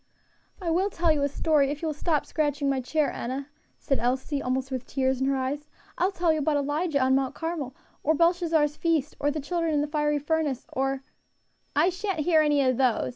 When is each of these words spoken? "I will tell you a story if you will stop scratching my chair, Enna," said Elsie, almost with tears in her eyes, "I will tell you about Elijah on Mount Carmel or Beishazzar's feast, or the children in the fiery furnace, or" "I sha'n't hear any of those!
"I 0.59 0.71
will 0.71 0.89
tell 0.89 1.11
you 1.11 1.21
a 1.21 1.29
story 1.29 1.69
if 1.69 1.83
you 1.83 1.87
will 1.87 1.93
stop 1.93 2.25
scratching 2.25 2.67
my 2.67 2.81
chair, 2.81 3.11
Enna," 3.11 3.49
said 3.77 3.99
Elsie, 3.99 4.41
almost 4.41 4.71
with 4.71 4.87
tears 4.87 5.21
in 5.21 5.27
her 5.27 5.35
eyes, 5.35 5.67
"I 5.95 6.05
will 6.05 6.11
tell 6.11 6.33
you 6.33 6.39
about 6.39 6.57
Elijah 6.57 6.99
on 6.99 7.13
Mount 7.13 7.35
Carmel 7.35 7.75
or 8.01 8.15
Beishazzar's 8.15 8.77
feast, 8.77 9.15
or 9.19 9.29
the 9.29 9.39
children 9.39 9.75
in 9.75 9.81
the 9.81 9.87
fiery 9.87 10.17
furnace, 10.17 10.65
or" 10.73 11.03
"I 11.75 11.89
sha'n't 11.89 12.21
hear 12.21 12.41
any 12.41 12.63
of 12.67 12.77
those! 12.77 13.09